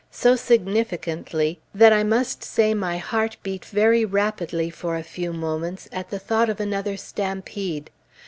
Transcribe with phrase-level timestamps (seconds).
[0.09, 5.87] so significantly, that I must say my heart beat very rapidly for a few moments,
[5.91, 7.91] at the thought of another stampede.